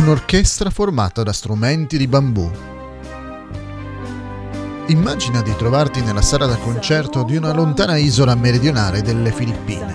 un'orchestra 0.00 0.70
formata 0.70 1.22
da 1.22 1.32
strumenti 1.32 1.98
di 1.98 2.06
bambù. 2.06 2.50
Immagina 4.86 5.42
di 5.42 5.54
trovarti 5.56 6.00
nella 6.00 6.22
sala 6.22 6.46
da 6.46 6.56
concerto 6.56 7.22
di 7.22 7.36
una 7.36 7.52
lontana 7.52 7.96
isola 7.96 8.34
meridionale 8.34 9.02
delle 9.02 9.30
Filippine. 9.30 9.94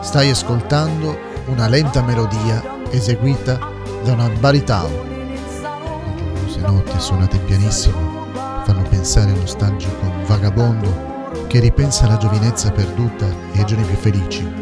Stai 0.00 0.30
ascoltando 0.30 1.16
una 1.46 1.68
lenta 1.68 2.02
melodia 2.02 2.60
eseguita 2.90 3.56
da 4.02 4.14
una 4.14 4.28
baritao. 4.28 4.88
Le 4.88 6.14
giornose 6.16 6.60
note 6.60 6.98
suonate 6.98 7.38
pianissimo 7.38 8.26
fanno 8.64 8.82
pensare 8.88 9.30
a 9.30 9.34
un 9.34 9.40
nostalgico 9.40 10.12
vagabondo 10.26 11.30
che 11.46 11.60
ripensa 11.60 12.06
alla 12.06 12.16
giovinezza 12.16 12.72
perduta 12.72 13.26
e 13.52 13.60
ai 13.60 13.64
giorni 13.64 13.84
più 13.84 13.96
felici. 13.96 14.52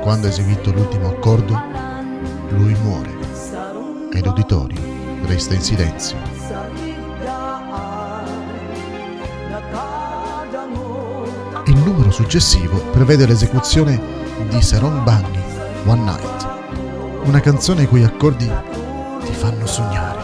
Quando 0.00 0.28
ha 0.28 0.30
eseguito 0.30 0.70
l'ultimo 0.70 1.08
accordo, 1.08 1.77
lui 2.50 2.74
muore 2.82 3.16
e 4.12 4.20
l'uditorio 4.22 4.80
resta 5.26 5.54
in 5.54 5.60
silenzio. 5.60 6.16
Il 11.66 11.76
numero 11.76 12.10
successivo 12.10 12.78
prevede 12.92 13.26
l'esecuzione 13.26 14.00
di 14.48 14.62
Sarong 14.62 15.02
Bangi, 15.02 15.40
One 15.84 16.02
Night, 16.02 16.46
una 17.24 17.40
canzone 17.40 17.82
i 17.82 17.86
cui 17.86 18.04
accordi 18.04 18.50
ti 19.24 19.32
fanno 19.32 19.66
sognare. 19.66 20.18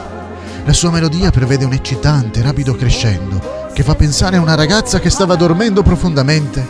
La 0.65 0.73
sua 0.73 0.91
melodia 0.91 1.31
prevede 1.31 1.67
un 1.67 1.73
eccitante, 1.73 2.41
rapido 2.41 2.75
crescendo 2.75 3.69
che 3.75 3.83
fa 3.83 3.95
pensare 3.95 4.37
a 4.37 4.41
una 4.41 4.55
ragazza 4.55 5.01
che 5.01 5.11
stava 5.11 5.35
dormendo 5.35 5.83
profondamente, 5.83 6.67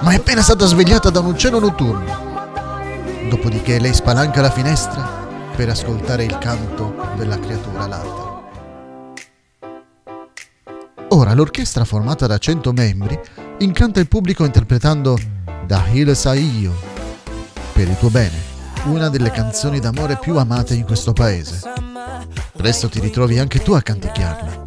ma 0.00 0.10
è 0.10 0.16
appena 0.16 0.42
stata 0.42 0.66
svegliata 0.66 1.10
da 1.10 1.20
un 1.20 1.26
uccello 1.26 1.60
notturno. 1.60 2.25
Dopodiché 3.28 3.80
lei 3.80 3.92
spalanca 3.92 4.40
la 4.40 4.50
finestra 4.50 5.24
per 5.56 5.68
ascoltare 5.68 6.24
il 6.24 6.38
canto 6.38 6.94
della 7.16 7.38
creatura 7.38 7.82
alata. 7.82 8.24
Ora 11.08 11.34
l'orchestra 11.34 11.84
formata 11.84 12.26
da 12.26 12.38
100 12.38 12.72
membri 12.72 13.18
incanta 13.58 14.00
il 14.00 14.08
pubblico 14.08 14.44
interpretando 14.44 15.18
Da 15.66 15.86
Hill 15.90 16.12
Sai 16.12 16.60
Io, 16.60 16.74
per 17.72 17.88
il 17.88 17.96
tuo 17.98 18.10
bene, 18.10 18.36
una 18.84 19.08
delle 19.08 19.30
canzoni 19.30 19.80
d'amore 19.80 20.18
più 20.18 20.36
amate 20.36 20.74
in 20.74 20.84
questo 20.84 21.12
paese. 21.12 21.60
Presto 22.56 22.88
ti 22.88 23.00
ritrovi 23.00 23.38
anche 23.38 23.60
tu 23.60 23.72
a 23.72 23.82
canticchiarla. 23.82 24.64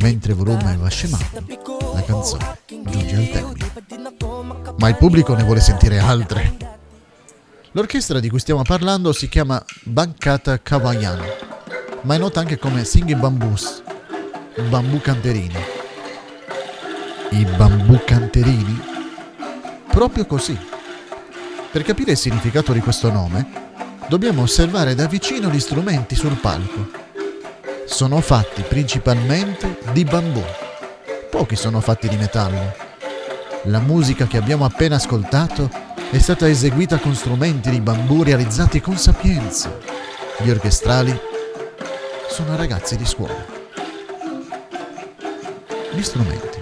Mentre 0.00 0.32
volume 0.32 0.76
va 0.76 0.88
scemando, 0.88 1.44
la 1.92 2.02
canzone 2.02 2.58
giunge 2.66 3.16
al 3.16 3.28
termine. 3.28 3.70
Ma 4.78 4.88
il 4.88 4.96
pubblico 4.96 5.34
ne 5.34 5.44
vuole 5.44 5.60
sentire 5.60 5.98
altre. 5.98 6.78
L'orchestra 7.72 8.18
di 8.18 8.28
cui 8.28 8.40
stiamo 8.40 8.62
parlando 8.62 9.12
si 9.12 9.28
chiama 9.28 9.64
Bancata 9.84 10.60
Kavayan, 10.60 11.22
ma 12.00 12.16
è 12.16 12.18
nota 12.18 12.40
anche 12.40 12.58
come 12.58 12.82
Singing 12.82 13.20
Bamboos, 13.20 13.84
bambù 14.68 15.00
canterini. 15.00 15.54
I 17.30 17.44
bambù 17.56 18.00
canterini? 18.04 18.82
Proprio 19.88 20.26
così. 20.26 20.58
Per 21.70 21.82
capire 21.82 22.10
il 22.10 22.16
significato 22.16 22.72
di 22.72 22.80
questo 22.80 23.12
nome, 23.12 23.48
dobbiamo 24.08 24.42
osservare 24.42 24.96
da 24.96 25.06
vicino 25.06 25.48
gli 25.48 25.60
strumenti 25.60 26.16
sul 26.16 26.40
palco. 26.40 26.90
Sono 27.86 28.20
fatti 28.20 28.62
principalmente 28.62 29.78
di 29.92 30.02
bambù. 30.02 30.42
Pochi 31.30 31.54
sono 31.54 31.80
fatti 31.80 32.08
di 32.08 32.16
metallo. 32.16 32.74
La 33.64 33.78
musica 33.78 34.26
che 34.26 34.38
abbiamo 34.38 34.64
appena 34.64 34.96
ascoltato 34.96 35.79
è 36.10 36.18
stata 36.18 36.48
eseguita 36.48 36.98
con 36.98 37.14
strumenti 37.14 37.70
di 37.70 37.80
bambù 37.80 38.24
realizzati 38.24 38.80
con 38.80 38.96
sapienza. 38.96 39.72
Gli 40.38 40.50
orchestrali 40.50 41.16
sono 42.28 42.56
ragazzi 42.56 42.96
di 42.96 43.06
scuola. 43.06 43.46
Gli 45.92 46.02
strumenti. 46.02 46.58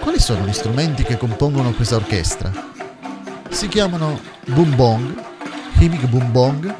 Quali 0.00 0.20
sono 0.20 0.44
gli 0.44 0.52
strumenti 0.52 1.02
che 1.02 1.16
compongono 1.16 1.72
questa 1.72 1.96
orchestra? 1.96 2.52
Si 3.48 3.68
chiamano 3.68 4.20
bumbong, 4.48 5.22
himik 5.78 6.06
bumbong 6.06 6.74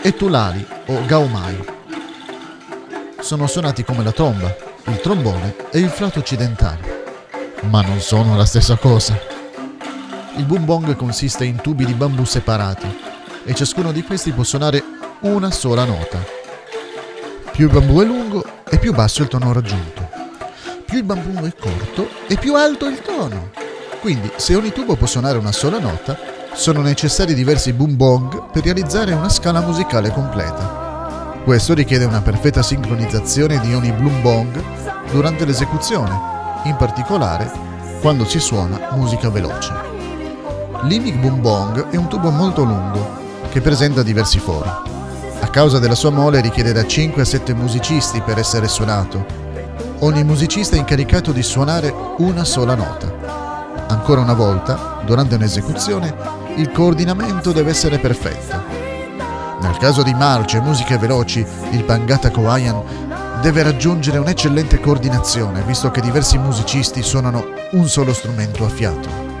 e 0.00 0.16
tulali 0.16 0.66
o 0.86 1.04
gaumai. 1.04 1.64
Sono 3.20 3.46
suonati 3.46 3.84
come 3.84 4.02
la 4.02 4.12
tromba, 4.12 4.56
il 4.86 5.00
trombone 5.00 5.54
e 5.70 5.80
il 5.80 5.90
flauto 5.90 6.20
occidentale, 6.20 7.04
ma 7.68 7.82
non 7.82 8.00
sono 8.00 8.36
la 8.36 8.46
stessa 8.46 8.76
cosa. 8.76 9.35
Il 10.36 10.44
bumbong 10.44 10.96
consiste 10.96 11.44
in 11.44 11.60
tubi 11.60 11.84
di 11.84 11.94
bambù 11.94 12.24
separati 12.24 12.86
e 13.44 13.54
ciascuno 13.54 13.92
di 13.92 14.02
questi 14.02 14.32
può 14.32 14.44
suonare 14.44 14.82
una 15.20 15.50
sola 15.50 15.84
nota. 15.84 16.18
Più 17.52 17.66
il 17.66 17.72
bambù 17.72 18.00
è 18.00 18.04
lungo 18.04 18.44
e 18.68 18.78
più 18.78 18.92
basso 18.92 19.22
il 19.22 19.28
tono 19.28 19.52
raggiunto 19.52 20.16
più 20.86 20.98
il 20.98 21.04
bambù 21.04 21.44
è 21.44 21.52
corto 21.54 22.08
e 22.28 22.36
più 22.36 22.54
alto 22.54 22.86
il 22.86 23.02
tono. 23.02 23.50
Quindi, 24.00 24.30
se 24.36 24.54
ogni 24.54 24.72
tubo 24.72 24.94
può 24.94 25.06
suonare 25.06 25.36
una 25.36 25.52
sola 25.52 25.78
nota, 25.78 26.16
sono 26.54 26.80
necessari 26.80 27.34
diversi 27.34 27.72
boom 27.72 27.96
bong 27.96 28.50
per 28.50 28.62
realizzare 28.62 29.12
una 29.12 29.28
scala 29.28 29.60
musicale 29.60 30.10
completa. 30.10 31.34
Questo 31.44 31.74
richiede 31.74 32.04
una 32.04 32.22
perfetta 32.22 32.62
sincronizzazione 32.62 33.60
di 33.60 33.74
ogni 33.74 33.92
boom 33.92 34.22
bong 34.22 34.62
durante 35.10 35.44
l'esecuzione, 35.44 36.18
in 36.64 36.76
particolare 36.76 37.50
quando 38.00 38.24
si 38.24 38.38
suona 38.38 38.90
musica 38.92 39.28
veloce. 39.28 39.95
L'imic 40.86 41.16
boom 41.16 41.40
bong 41.40 41.88
è 41.90 41.96
un 41.96 42.08
tubo 42.08 42.30
molto 42.30 42.62
lungo 42.62 43.24
che 43.50 43.60
presenta 43.60 44.02
diversi 44.02 44.38
fori. 44.38 44.68
A 44.68 45.48
causa 45.48 45.80
della 45.80 45.96
sua 45.96 46.10
mole 46.10 46.40
richiede 46.40 46.72
da 46.72 46.86
5 46.86 47.22
a 47.22 47.24
7 47.24 47.54
musicisti 47.54 48.20
per 48.20 48.38
essere 48.38 48.68
suonato 48.68 49.44
ogni 50.00 50.24
musicista 50.24 50.76
è 50.76 50.78
incaricato 50.78 51.32
di 51.32 51.42
suonare 51.42 51.92
una 52.18 52.44
sola 52.44 52.74
nota. 52.74 53.84
Ancora 53.88 54.20
una 54.20 54.34
volta, 54.34 55.00
durante 55.04 55.36
un'esecuzione, 55.36 56.14
il 56.56 56.70
coordinamento 56.70 57.52
deve 57.52 57.70
essere 57.70 57.98
perfetto. 57.98 58.62
Nel 59.60 59.76
caso 59.78 60.02
di 60.02 60.14
marce 60.14 60.58
e 60.58 60.60
musiche 60.60 60.98
veloci, 60.98 61.44
il 61.70 61.84
Bangata 61.84 62.30
Koayan 62.30 63.40
deve 63.40 63.62
raggiungere 63.62 64.18
un'eccellente 64.18 64.80
coordinazione, 64.80 65.62
visto 65.62 65.90
che 65.90 66.00
diversi 66.00 66.38
musicisti 66.38 67.02
suonano 67.02 67.44
un 67.72 67.88
solo 67.88 68.12
strumento 68.12 68.64
a 68.64 68.68
fiato. 68.68 69.35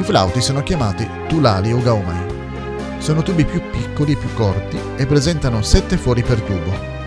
I 0.00 0.02
flauti 0.02 0.40
sono 0.40 0.62
chiamati 0.62 1.08
tulali 1.28 1.72
o 1.72 1.80
gaumai. 1.80 2.98
Sono 2.98 3.22
tubi 3.22 3.44
più 3.44 3.60
piccoli 3.70 4.12
e 4.12 4.16
più 4.16 4.32
corti 4.34 4.78
e 4.96 5.06
presentano 5.06 5.62
sette 5.62 5.96
fori 5.96 6.22
per 6.22 6.40
tubo 6.40 6.98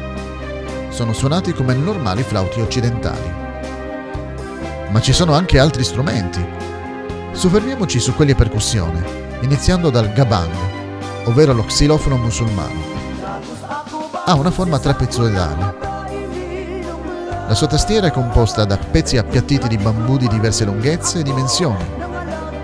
sono 0.93 1.11
suonati 1.11 1.53
come 1.53 1.73
normali 1.73 2.21
flauti 2.21 2.61
occidentali. 2.61 3.33
Ma 4.89 5.01
ci 5.01 5.11
sono 5.11 5.33
anche 5.33 5.57
altri 5.57 5.83
strumenti. 5.83 6.45
Soffermiamoci 7.31 7.99
su 7.99 8.13
quelli 8.13 8.33
a 8.33 8.35
percussione, 8.35 9.03
iniziando 9.41 9.89
dal 9.89 10.13
gabang, 10.13 10.53
ovvero 11.25 11.53
lo 11.53 11.63
xilofono 11.63 12.17
musulmano. 12.17 12.79
Ha 14.25 14.35
una 14.35 14.51
forma 14.51 14.77
trapezoidale. 14.77 15.77
La 17.47 17.55
sua 17.55 17.67
tastiera 17.67 18.07
è 18.07 18.11
composta 18.11 18.63
da 18.63 18.77
pezzi 18.77 19.17
appiattiti 19.17 19.67
di 19.67 19.77
bambù 19.77 20.17
di 20.17 20.27
diverse 20.27 20.63
lunghezze 20.63 21.19
e 21.19 21.23
dimensioni. 21.23 22.02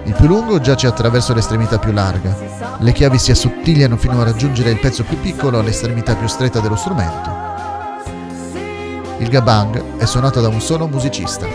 Il 0.10 0.16
più 0.16 0.26
lungo 0.26 0.60
giace 0.60 0.88
attraverso 0.88 1.36
l'estremità 1.36 1.78
più 1.78 1.92
larga. 1.92 2.36
Le 2.80 2.92
chiavi 2.94 3.20
si 3.20 3.30
assottigliano 3.30 3.96
fino 3.96 4.20
a 4.20 4.24
raggiungere 4.24 4.72
il 4.72 4.80
pezzo 4.80 5.04
più 5.04 5.20
piccolo 5.20 5.60
all'estremità 5.60 6.16
più 6.16 6.26
stretta 6.26 6.60
dello 6.60 6.76
strumento. 6.76 7.30
Il 9.20 9.30
gabang 9.30 9.98
è 9.98 10.06
suonato 10.06 10.42
da 10.42 10.48
un 10.48 10.60
solo 10.62 10.88
musicista. 10.88 11.46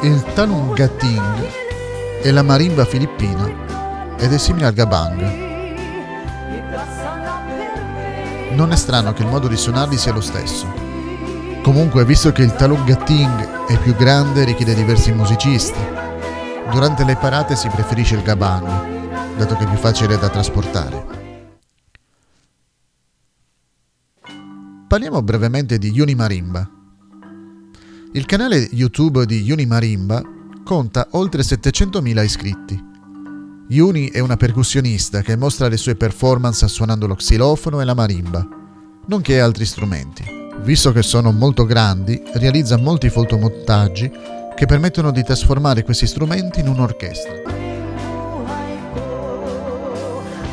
Il 0.00 0.20
talungating 0.34 1.46
è 2.22 2.30
la 2.32 2.42
marimba 2.42 2.84
filippina 2.86 3.48
ed 4.18 4.32
è 4.32 4.36
simile 4.36 4.66
al 4.66 4.72
gabang. 4.72 5.20
Non 8.50 8.72
è 8.72 8.76
strano 8.76 9.12
che 9.12 9.22
il 9.22 9.28
modo 9.28 9.46
di 9.46 9.56
suonarli 9.56 9.96
sia 9.96 10.12
lo 10.12 10.20
stesso. 10.20 10.66
Comunque, 11.62 12.04
visto 12.04 12.32
che 12.32 12.42
il 12.42 12.56
talungating 12.56 13.66
è 13.66 13.78
più 13.78 13.94
grande 13.94 14.42
richiede 14.42 14.74
diversi 14.74 15.12
musicisti, 15.12 16.10
durante 16.70 17.04
le 17.04 17.16
parate 17.16 17.56
si 17.56 17.68
preferisce 17.68 18.14
il 18.14 18.22
gabang, 18.22 19.36
dato 19.36 19.56
che 19.56 19.64
è 19.64 19.68
più 19.68 19.78
facile 19.78 20.18
da 20.18 20.28
trasportare. 20.28 21.20
Parliamo 24.86 25.22
brevemente 25.22 25.78
di 25.78 25.90
Yuni 25.90 26.14
Marimba. 26.14 26.68
Il 28.12 28.26
canale 28.26 28.68
YouTube 28.72 29.24
di 29.24 29.40
Yuni 29.42 29.64
Marimba 29.64 30.22
conta 30.62 31.08
oltre 31.12 31.42
700.000 31.42 32.22
iscritti. 32.22 32.90
Yuni 33.68 34.10
è 34.10 34.18
una 34.18 34.36
percussionista 34.36 35.22
che 35.22 35.34
mostra 35.36 35.68
le 35.68 35.78
sue 35.78 35.94
performance 35.94 36.68
suonando 36.68 37.06
lo 37.06 37.14
xilofono 37.14 37.80
e 37.80 37.84
la 37.84 37.94
marimba, 37.94 38.46
nonché 39.06 39.40
altri 39.40 39.64
strumenti. 39.64 40.24
Visto 40.62 40.92
che 40.92 41.02
sono 41.02 41.32
molto 41.32 41.64
grandi, 41.64 42.22
realizza 42.34 42.76
molti 42.76 43.08
fotomontaggi 43.08 44.10
che 44.54 44.66
permettono 44.66 45.10
di 45.10 45.22
trasformare 45.22 45.82
questi 45.82 46.06
strumenti 46.06 46.60
in 46.60 46.68
un'orchestra. 46.68 47.32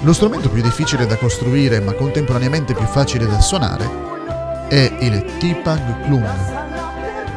Lo 0.01 0.13
strumento 0.13 0.49
più 0.49 0.61
difficile 0.61 1.05
da 1.05 1.17
costruire 1.17 1.81
ma 1.81 1.93
contemporaneamente 1.93 2.73
più 2.73 2.85
facile 2.85 3.27
da 3.27 3.41
suonare 3.41 4.07
è 4.69 4.97
il 4.99 5.37
Tipang 5.39 6.03
Klung. 6.03 6.57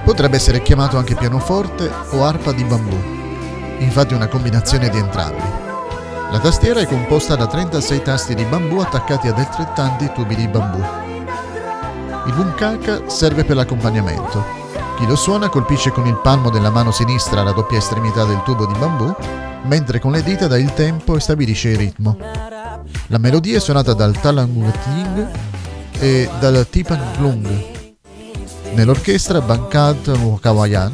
Potrebbe 0.04 0.36
essere 0.36 0.62
chiamato 0.62 0.96
anche 0.96 1.14
pianoforte 1.14 1.90
o 2.10 2.24
arpa 2.24 2.52
di 2.52 2.62
bambù, 2.64 2.96
infatti 3.78 4.14
una 4.14 4.28
combinazione 4.28 4.88
di 4.90 4.98
entrambi. 4.98 5.42
La 6.30 6.38
tastiera 6.38 6.80
è 6.80 6.86
composta 6.86 7.36
da 7.36 7.46
36 7.46 8.02
tasti 8.02 8.34
di 8.34 8.44
bambù 8.44 8.78
attaccati 8.78 9.28
ad 9.28 9.38
altrettanti 9.38 10.10
tubi 10.14 10.34
di 10.34 10.48
bambù. 10.48 10.82
Il 12.26 12.34
bunkaka 12.34 13.08
serve 13.08 13.44
per 13.44 13.56
l'accompagnamento. 13.56 14.61
Chi 15.02 15.08
lo 15.08 15.16
suona 15.16 15.48
colpisce 15.48 15.90
con 15.90 16.06
il 16.06 16.20
palmo 16.22 16.48
della 16.48 16.70
mano 16.70 16.92
sinistra 16.92 17.42
la 17.42 17.50
doppia 17.50 17.78
estremità 17.78 18.24
del 18.24 18.40
tubo 18.44 18.66
di 18.66 18.78
bambù, 18.78 19.12
mentre 19.64 19.98
con 19.98 20.12
le 20.12 20.22
dita 20.22 20.46
dà 20.46 20.56
il 20.56 20.72
tempo 20.74 21.16
e 21.16 21.20
stabilisce 21.20 21.70
il 21.70 21.76
ritmo. 21.76 22.16
La 23.08 23.18
melodia 23.18 23.56
è 23.56 23.60
suonata 23.60 23.94
dal 23.94 24.16
Talanguting 24.20 25.28
e 25.98 26.30
dal 26.38 26.68
Tipanglung. 26.70 27.64
Nell'orchestra 28.74 29.40
Bankad 29.40 30.38
Kawayan 30.38 30.92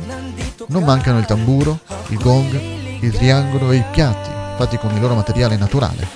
non 0.68 0.84
mancano 0.84 1.18
il 1.18 1.26
tamburo, 1.26 1.78
il 2.06 2.16
gong, 2.16 2.58
il 3.00 3.12
triangolo 3.12 3.72
e 3.72 3.76
i 3.76 3.84
piatti, 3.90 4.30
fatti 4.56 4.78
con 4.78 4.90
il 4.94 5.02
loro 5.02 5.16
materiale 5.16 5.58
naturale. 5.58 6.08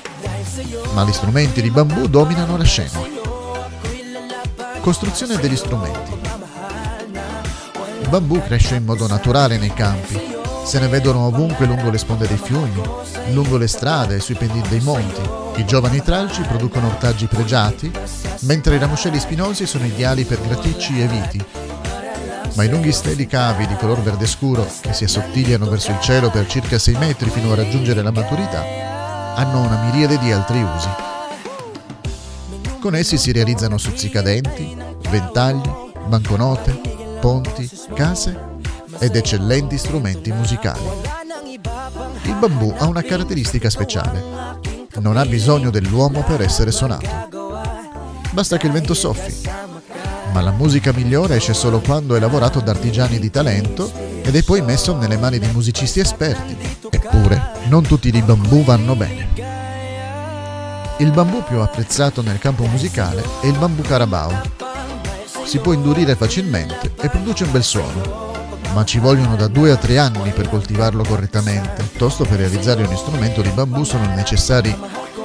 Ma 0.94 1.04
gli 1.04 1.12
strumenti 1.12 1.60
di 1.60 1.70
bambù 1.70 2.06
dominano 2.06 2.56
la 2.56 2.64
scena. 2.64 3.00
Costruzione 4.80 5.36
degli 5.36 5.56
strumenti. 5.56 6.31
Bambù 8.12 8.42
cresce 8.42 8.74
in 8.74 8.84
modo 8.84 9.06
naturale 9.06 9.56
nei 9.56 9.72
campi, 9.72 10.20
se 10.66 10.78
ne 10.78 10.88
vedono 10.88 11.20
ovunque 11.20 11.64
lungo 11.64 11.88
le 11.88 11.96
sponde 11.96 12.26
dei 12.26 12.36
fiumi, 12.36 12.82
lungo 13.30 13.56
le 13.56 13.66
strade 13.66 14.16
e 14.16 14.20
sui 14.20 14.34
pendii 14.34 14.68
dei 14.68 14.82
monti. 14.82 15.22
I 15.56 15.64
giovani 15.64 16.02
tralci 16.02 16.42
producono 16.42 16.88
ortaggi 16.88 17.24
pregiati, 17.24 17.90
mentre 18.40 18.74
i 18.74 18.78
ramoscelli 18.78 19.18
spinosi 19.18 19.64
sono 19.64 19.86
ideali 19.86 20.24
per 20.24 20.42
graticci 20.42 21.00
e 21.00 21.06
viti. 21.06 21.42
Ma 22.52 22.64
i 22.64 22.68
lunghi 22.68 22.92
steli 22.92 23.26
cavi 23.26 23.66
di 23.66 23.76
color 23.76 24.02
verde 24.02 24.26
scuro, 24.26 24.70
che 24.82 24.92
si 24.92 25.04
assottigliano 25.04 25.64
verso 25.64 25.92
il 25.92 26.00
cielo 26.00 26.28
per 26.28 26.46
circa 26.46 26.78
6 26.78 26.94
metri 26.96 27.30
fino 27.30 27.50
a 27.50 27.56
raggiungere 27.56 28.02
la 28.02 28.10
maturità, 28.10 28.62
hanno 29.36 29.62
una 29.62 29.84
miriade 29.84 30.18
di 30.18 30.30
altri 30.30 30.62
usi. 30.62 30.88
Con 32.78 32.94
essi 32.94 33.16
si 33.16 33.32
realizzano 33.32 33.78
stuzzicadenti, 33.78 34.76
ventagli, 35.08 35.70
banconote, 36.08 36.91
ponti, 37.22 37.70
case 37.94 38.36
ed 38.98 39.14
eccellenti 39.14 39.78
strumenti 39.78 40.32
musicali. 40.32 40.82
Il 42.24 42.34
bambù 42.34 42.74
ha 42.76 42.86
una 42.86 43.02
caratteristica 43.02 43.70
speciale. 43.70 44.20
Non 44.98 45.16
ha 45.16 45.24
bisogno 45.24 45.70
dell'uomo 45.70 46.24
per 46.24 46.42
essere 46.42 46.72
suonato. 46.72 47.06
Basta 48.32 48.56
che 48.56 48.66
il 48.66 48.72
vento 48.72 48.92
soffi. 48.92 49.48
Ma 50.32 50.40
la 50.40 50.50
musica 50.50 50.92
migliore 50.92 51.36
esce 51.36 51.54
solo 51.54 51.78
quando 51.78 52.16
è 52.16 52.18
lavorato 52.18 52.58
da 52.58 52.72
artigiani 52.72 53.20
di 53.20 53.30
talento 53.30 53.92
ed 54.22 54.34
è 54.34 54.42
poi 54.42 54.60
messo 54.60 54.96
nelle 54.96 55.16
mani 55.16 55.38
di 55.38 55.46
musicisti 55.52 56.00
esperti. 56.00 56.56
Eppure, 56.90 57.52
non 57.68 57.84
tutti 57.84 58.08
i 58.12 58.22
bambù 58.22 58.64
vanno 58.64 58.96
bene. 58.96 59.28
Il 60.98 61.12
bambù 61.12 61.44
più 61.44 61.60
apprezzato 61.60 62.20
nel 62.20 62.40
campo 62.40 62.64
musicale 62.64 63.22
è 63.42 63.46
il 63.46 63.58
bambù 63.58 63.82
carabao. 63.82 64.71
Si 65.44 65.58
può 65.58 65.72
indurire 65.72 66.14
facilmente 66.14 66.92
e 67.00 67.08
produce 67.08 67.44
un 67.44 67.50
bel 67.50 67.62
suono, 67.62 68.32
ma 68.72 68.84
ci 68.84 68.98
vogliono 68.98 69.36
da 69.36 69.48
2 69.48 69.70
a 69.70 69.76
3 69.76 69.98
anni 69.98 70.30
per 70.30 70.48
coltivarlo 70.48 71.04
correttamente. 71.04 71.82
Piuttosto 71.82 72.24
per 72.24 72.38
realizzare 72.38 72.84
un 72.84 72.96
strumento 72.96 73.42
di 73.42 73.50
bambù 73.50 73.84
sono 73.84 74.06
necessari 74.14 74.74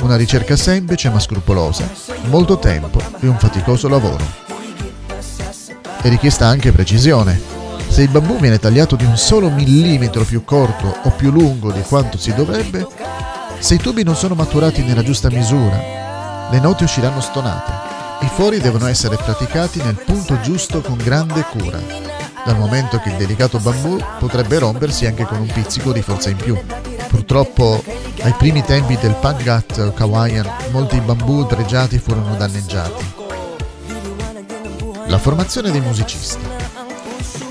una 0.01 0.15
ricerca 0.15 0.55
semplice 0.55 1.09
ma 1.09 1.19
scrupolosa, 1.19 1.89
molto 2.25 2.57
tempo 2.57 2.99
e 3.19 3.27
un 3.27 3.37
faticoso 3.37 3.87
lavoro. 3.87 4.25
È 6.01 6.09
richiesta 6.09 6.45
anche 6.45 6.71
precisione. 6.71 7.39
Se 7.87 8.01
il 8.01 8.09
bambù 8.09 8.37
viene 8.37 8.59
tagliato 8.59 8.95
di 8.95 9.05
un 9.05 9.17
solo 9.17 9.49
millimetro 9.49 10.23
più 10.25 10.43
corto 10.43 10.93
o 11.03 11.09
più 11.11 11.31
lungo 11.31 11.71
di 11.71 11.81
quanto 11.81 12.17
si 12.17 12.33
dovrebbe, 12.33 12.85
se 13.59 13.75
i 13.75 13.79
tubi 13.79 14.03
non 14.03 14.15
sono 14.15 14.35
maturati 14.35 14.83
nella 14.83 15.03
giusta 15.03 15.29
misura, 15.29 16.49
le 16.51 16.59
note 16.59 16.83
usciranno 16.83 17.21
stonate. 17.21 17.96
I 18.19 18.29
fori 18.33 18.59
devono 18.59 18.87
essere 18.87 19.15
praticati 19.15 19.81
nel 19.81 19.95
punto 19.95 20.39
giusto 20.41 20.81
con 20.81 20.97
grande 20.97 21.45
cura, 21.51 21.79
dal 22.45 22.57
momento 22.57 22.99
che 22.99 23.09
il 23.09 23.15
delicato 23.15 23.59
bambù 23.59 23.99
potrebbe 24.19 24.57
rompersi 24.57 25.05
anche 25.05 25.23
con 25.25 25.39
un 25.39 25.47
pizzico 25.47 25.91
di 25.91 26.01
forza 26.01 26.29
in 26.29 26.37
più. 26.37 26.57
Purtroppo, 27.07 27.83
ai 28.21 28.33
primi 28.33 28.63
tempi 28.63 28.97
del 28.97 29.15
Pangat 29.15 29.93
Kawayan, 29.93 30.49
molti 30.71 30.99
bambù 30.99 31.45
pregiati 31.45 31.99
furono 31.99 32.35
danneggiati. 32.35 33.13
La 35.05 35.19
formazione 35.19 35.71
dei 35.71 35.81
musicisti. 35.81 36.45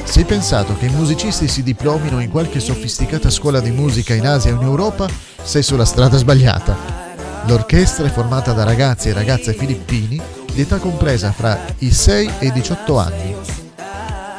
Se 0.03 0.21
hai 0.21 0.25
pensato 0.25 0.77
che 0.77 0.87
i 0.87 0.91
musicisti 0.91 1.47
si 1.47 1.62
diplomino 1.62 2.21
in 2.21 2.31
qualche 2.31 2.61
sofisticata 2.61 3.31
scuola 3.31 3.61
di 3.61 3.71
musica 3.71 4.15
in 4.15 4.27
Asia 4.27 4.53
o 4.53 4.57
in 4.57 4.62
Europa, 4.62 5.09
sei 5.43 5.62
sulla 5.62 5.85
strada 5.85 6.17
sbagliata. 6.17 7.05
L'orchestra 7.47 8.07
è 8.07 8.11
formata 8.11 8.53
da 8.53 8.65
ragazzi 8.65 9.09
e 9.09 9.12
ragazze 9.12 9.53
filippini 9.53 10.21
di 10.56 10.62
età 10.62 10.79
compresa 10.79 11.31
fra 11.31 11.56
i 11.79 11.93
6 11.93 12.31
e 12.41 12.47
i 12.47 12.53
18 12.53 12.99
anni 12.99 13.37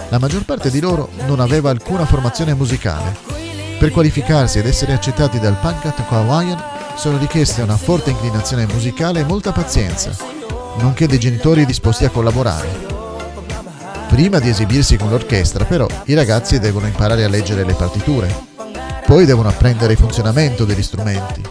la 0.10 0.20
maggior 0.20 0.46
parte 0.46 0.72
di 0.72 0.80
loro 0.80 1.10
non 1.26 1.42
aveva 1.42 1.70
alcuna 1.70 2.06
formazione 2.06 2.54
musicale. 2.54 3.14
Per 3.78 3.92
qualificarsi 3.92 4.58
ed 4.58 4.66
essere 4.66 4.94
accettati 4.94 5.38
dal 5.38 5.60
Pankat 5.60 6.02
Hawaiian 6.08 6.64
sono 6.96 7.18
richieste 7.18 7.62
una 7.62 7.76
forte 7.76 8.12
inclinazione 8.12 8.66
musicale 8.68 9.20
e 9.20 9.26
molta 9.26 9.52
pazienza, 9.52 10.16
nonché 10.78 11.08
dei 11.08 11.20
genitori 11.20 11.66
disposti 11.66 12.06
a 12.06 12.10
collaborare. 12.10 12.96
Prima 14.08 14.40
di 14.40 14.48
esibirsi 14.48 14.96
con 14.96 15.10
l'orchestra, 15.10 15.66
però, 15.66 15.86
i 16.06 16.14
ragazzi 16.14 16.58
devono 16.58 16.88
imparare 16.88 17.26
a 17.26 17.30
leggere 17.30 17.66
le 17.66 17.74
partiture. 17.74 18.34
Poi 19.06 19.26
devono 19.26 19.50
apprendere 19.50 19.94
il 19.94 20.00
funzionamento 20.00 20.64
degli 20.64 20.82
strumenti. 20.82 21.42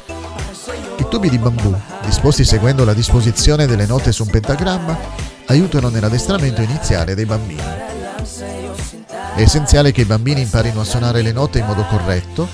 I 0.97 1.07
tubi 1.11 1.29
di 1.29 1.39
bambù, 1.39 1.75
disposti 2.07 2.45
seguendo 2.45 2.85
la 2.85 2.95
disposizione 2.95 3.67
delle 3.67 3.85
note 3.85 4.13
su 4.13 4.23
un 4.23 4.31
pentagramma, 4.31 4.97
aiutano 5.47 5.89
nell'addestramento 5.89 6.63
iniziale 6.63 7.15
dei 7.15 7.27
bambini. 7.27 7.63
È 9.35 9.43
essenziale 9.43 9.93
che 9.93 10.01
i 10.03 10.07
bambini 10.07 10.41
imparino 10.41 10.81
a 10.81 10.85
suonare 10.85 11.21
le 11.21 11.33
note 11.33 11.59
in 11.59 11.67
modo 11.67 11.85
corretto, 11.85 12.49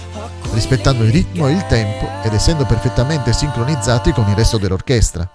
rispettando 0.52 1.04
il 1.04 1.12
ritmo 1.12 1.46
e 1.46 1.52
il 1.52 1.66
tempo 1.66 2.08
ed 2.24 2.32
essendo 2.32 2.64
perfettamente 2.64 3.32
sincronizzati 3.32 4.12
con 4.12 4.28
il 4.28 4.34
resto 4.34 4.58
dell'orchestra. 4.58 5.30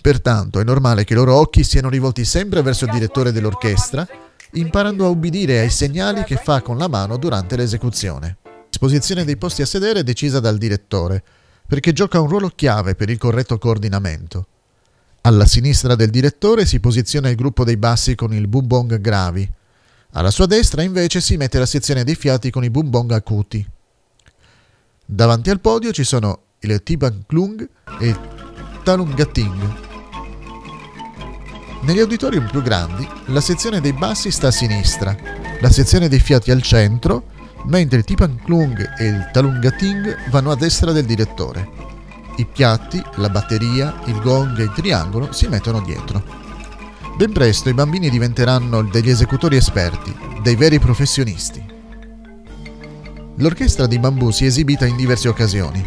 Pertanto 0.00 0.60
è 0.60 0.64
normale 0.64 1.04
che 1.04 1.12
i 1.12 1.16
loro 1.16 1.34
occhi 1.34 1.64
siano 1.64 1.90
rivolti 1.90 2.24
sempre 2.24 2.62
verso 2.62 2.86
il 2.86 2.90
direttore 2.90 3.30
dell'orchestra, 3.30 4.06
imparando 4.52 5.04
a 5.04 5.10
ubbidire 5.10 5.60
ai 5.60 5.70
segnali 5.70 6.24
che 6.24 6.36
fa 6.36 6.62
con 6.62 6.78
la 6.78 6.88
mano 6.88 7.18
durante 7.18 7.56
l'esecuzione. 7.56 8.38
Disposizione 8.68 9.24
dei 9.24 9.36
posti 9.36 9.62
a 9.62 9.66
sedere 9.66 10.00
è 10.00 10.04
decisa 10.04 10.40
dal 10.40 10.56
direttore, 10.56 11.22
perché 11.68 11.92
gioca 11.92 12.18
un 12.18 12.28
ruolo 12.28 12.48
chiave 12.48 12.94
per 12.94 13.10
il 13.10 13.18
corretto 13.18 13.58
coordinamento. 13.58 14.46
Alla 15.20 15.44
sinistra 15.44 15.94
del 15.94 16.08
direttore 16.08 16.64
si 16.64 16.80
posiziona 16.80 17.28
il 17.28 17.36
gruppo 17.36 17.62
dei 17.62 17.76
bassi 17.76 18.14
con 18.14 18.32
il 18.32 18.48
bubong 18.48 18.98
gravi. 18.98 19.46
Alla 20.12 20.30
sua 20.30 20.46
destra 20.46 20.80
invece 20.80 21.20
si 21.20 21.36
mette 21.36 21.58
la 21.58 21.66
sezione 21.66 22.04
dei 22.04 22.14
fiati 22.14 22.50
con 22.50 22.64
i 22.64 22.70
bubong 22.70 23.12
acuti. 23.12 23.68
Davanti 25.04 25.50
al 25.50 25.60
podio 25.60 25.92
ci 25.92 26.04
sono 26.04 26.40
il 26.60 26.82
Tiban 26.82 27.24
Klung 27.26 27.68
e 28.00 28.16
Talungating. 28.82 29.86
Negli 31.82 32.00
auditorium 32.00 32.48
più 32.48 32.62
grandi, 32.62 33.06
la 33.26 33.42
sezione 33.42 33.82
dei 33.82 33.92
bassi 33.92 34.30
sta 34.30 34.46
a 34.46 34.52
sinistra, 34.52 35.14
la 35.60 35.70
sezione 35.70 36.08
dei 36.08 36.18
fiati 36.18 36.50
al 36.50 36.62
centro, 36.62 37.36
mentre 37.68 38.02
Tipan 38.02 38.40
Klung 38.44 38.94
e 38.98 39.06
il 39.06 39.30
Talungating 39.32 40.30
vanno 40.30 40.50
a 40.50 40.56
destra 40.56 40.92
del 40.92 41.04
direttore. 41.04 41.86
I 42.36 42.46
piatti, 42.46 43.02
la 43.16 43.28
batteria, 43.28 44.00
il 44.06 44.20
gong 44.20 44.58
e 44.58 44.64
il 44.64 44.72
triangolo 44.72 45.32
si 45.32 45.46
mettono 45.48 45.80
dietro. 45.80 46.22
Ben 47.16 47.32
presto 47.32 47.68
i 47.68 47.74
bambini 47.74 48.10
diventeranno 48.10 48.82
degli 48.82 49.10
esecutori 49.10 49.56
esperti, 49.56 50.14
dei 50.42 50.54
veri 50.54 50.78
professionisti. 50.78 51.76
L'orchestra 53.36 53.86
di 53.86 53.98
bambù 53.98 54.30
si 54.30 54.44
è 54.44 54.46
esibita 54.46 54.86
in 54.86 54.96
diverse 54.96 55.28
occasioni, 55.28 55.84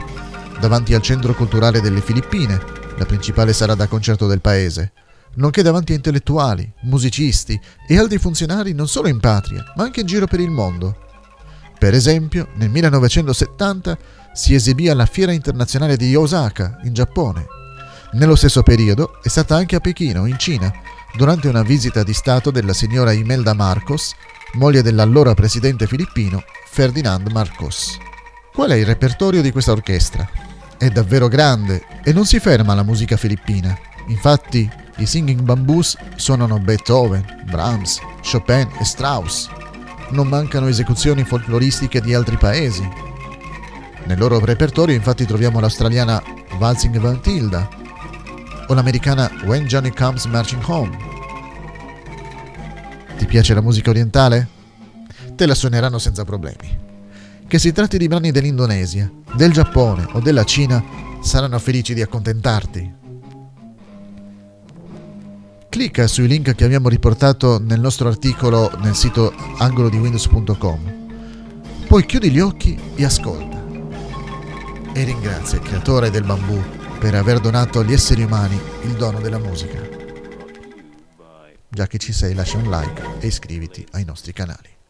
davanti 0.59 0.93
al 0.93 1.01
Centro 1.01 1.33
Culturale 1.33 1.81
delle 1.81 2.01
Filippine, 2.01 2.59
la 2.97 3.05
principale 3.05 3.53
sala 3.53 3.75
da 3.75 3.87
concerto 3.87 4.27
del 4.27 4.41
paese, 4.41 4.91
nonché 5.35 5.61
davanti 5.61 5.93
a 5.93 5.95
intellettuali, 5.95 6.69
musicisti 6.81 7.59
e 7.87 7.97
altri 7.97 8.17
funzionari 8.17 8.73
non 8.73 8.87
solo 8.87 9.07
in 9.07 9.19
patria, 9.19 9.63
ma 9.75 9.83
anche 9.83 10.01
in 10.01 10.05
giro 10.05 10.27
per 10.27 10.41
il 10.41 10.49
mondo. 10.49 11.09
Per 11.81 11.95
esempio, 11.95 12.49
nel 12.57 12.69
1970 12.69 13.97
si 14.33 14.53
esibì 14.53 14.87
alla 14.87 15.07
Fiera 15.07 15.31
internazionale 15.31 15.97
di 15.97 16.13
Osaka, 16.13 16.77
in 16.83 16.93
Giappone. 16.93 17.47
Nello 18.11 18.35
stesso 18.35 18.61
periodo 18.61 19.19
è 19.23 19.29
stata 19.29 19.55
anche 19.55 19.77
a 19.77 19.79
Pechino, 19.79 20.27
in 20.27 20.37
Cina, 20.37 20.71
durante 21.15 21.47
una 21.47 21.63
visita 21.63 22.03
di 22.03 22.13
Stato 22.13 22.51
della 22.51 22.73
signora 22.73 23.13
Imelda 23.13 23.55
Marcos, 23.55 24.13
moglie 24.53 24.83
dell'allora 24.83 25.33
presidente 25.33 25.87
filippino 25.87 26.43
Ferdinand 26.67 27.27
Marcos. 27.31 27.97
Qual 28.53 28.69
è 28.69 28.75
il 28.75 28.85
repertorio 28.85 29.41
di 29.41 29.51
questa 29.51 29.71
orchestra? 29.71 30.29
è 30.77 30.89
davvero 30.89 31.27
grande 31.27 31.83
e 32.03 32.13
non 32.13 32.27
si 32.27 32.39
ferma 32.39 32.73
alla 32.73 32.83
musica 32.83 33.17
filippina. 33.17 33.75
Infatti, 34.07 34.69
i 34.97 35.05
Singing 35.07 35.41
Bamboos 35.41 35.97
suonano 36.15 36.59
Beethoven, 36.59 37.23
Brahms, 37.49 37.99
Chopin 38.23 38.67
e 38.79 38.85
Strauss. 38.85 39.60
Non 40.11 40.27
mancano 40.27 40.67
esecuzioni 40.67 41.23
folcloristiche 41.23 42.01
di 42.01 42.13
altri 42.13 42.35
paesi. 42.35 42.87
Nel 44.05 44.17
loro 44.17 44.43
repertorio 44.43 44.93
infatti 44.93 45.25
troviamo 45.25 45.59
l'australiana 45.59 46.21
Waltzing 46.59 46.99
Van 46.99 47.21
Tilda 47.21 47.69
o 48.67 48.73
l'americana 48.73 49.31
When 49.45 49.65
Johnny 49.65 49.91
Comes 49.91 50.25
Marching 50.25 50.63
Home. 50.65 50.97
Ti 53.17 53.25
piace 53.25 53.53
la 53.53 53.61
musica 53.61 53.89
orientale? 53.89 54.47
Te 55.35 55.45
la 55.45 55.55
suoneranno 55.55 55.97
senza 55.97 56.25
problemi. 56.25 56.79
Che 57.47 57.59
si 57.59 57.71
tratti 57.71 57.97
di 57.97 58.07
brani 58.07 58.31
dell'Indonesia, 58.31 59.09
del 59.33 59.53
Giappone 59.53 60.07
o 60.11 60.19
della 60.19 60.43
Cina, 60.43 60.83
saranno 61.21 61.59
felici 61.59 61.93
di 61.93 62.01
accontentarti. 62.01 62.99
Clicca 65.71 66.05
sui 66.05 66.27
link 66.27 66.53
che 66.53 66.65
abbiamo 66.65 66.89
riportato 66.89 67.57
nel 67.57 67.79
nostro 67.79 68.09
articolo 68.09 68.69
nel 68.81 68.93
sito 68.93 69.33
angolodiwindows.com. 69.57 71.85
Poi 71.87 72.05
chiudi 72.05 72.29
gli 72.29 72.41
occhi 72.41 72.77
e 72.93 73.05
ascolta. 73.05 73.63
E 74.91 75.03
ringrazia 75.05 75.59
il 75.59 75.63
creatore 75.63 76.09
del 76.09 76.25
bambù 76.25 76.61
per 76.99 77.15
aver 77.15 77.39
donato 77.39 77.79
agli 77.79 77.93
esseri 77.93 78.21
umani 78.21 78.59
il 78.83 78.97
dono 78.97 79.21
della 79.21 79.39
musica. 79.39 79.79
Già 81.69 81.87
che 81.87 81.97
ci 81.99 82.11
sei 82.11 82.33
lascia 82.33 82.57
un 82.57 82.69
like 82.69 83.01
e 83.21 83.27
iscriviti 83.27 83.87
ai 83.91 84.03
nostri 84.03 84.33
canali. 84.33 84.80